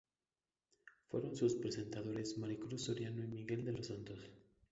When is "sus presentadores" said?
1.35-2.35